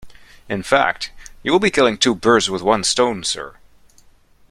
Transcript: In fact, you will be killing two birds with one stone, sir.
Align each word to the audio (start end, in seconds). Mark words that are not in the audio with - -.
In 0.49 0.63
fact, 0.63 1.11
you 1.43 1.51
will 1.51 1.59
be 1.59 1.69
killing 1.69 1.95
two 1.95 2.15
birds 2.15 2.49
with 2.49 2.63
one 2.63 2.83
stone, 2.83 3.23
sir. 3.23 3.57